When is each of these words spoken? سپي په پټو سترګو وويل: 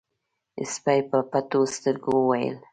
سپي 0.73 0.99
په 1.09 1.17
پټو 1.31 1.61
سترګو 1.75 2.11
وويل: 2.19 2.57